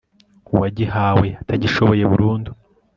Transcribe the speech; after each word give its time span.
uwagihawe 0.53 1.27
atagishoboye 1.41 2.03
burundu 2.11 2.51